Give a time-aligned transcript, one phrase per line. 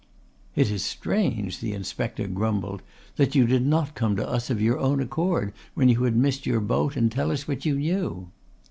[0.55, 2.81] "It is strange," the Inspector grumbled,
[3.17, 6.47] "that you did not come to us of your own accord when you had missed
[6.47, 8.31] your boat and tell us what you knew."